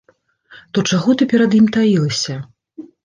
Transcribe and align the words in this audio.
То 0.77 0.83
чаго 0.93 1.15
ты 1.19 1.27
перад 1.33 1.51
ім 1.59 1.67
таілася? 1.77 2.39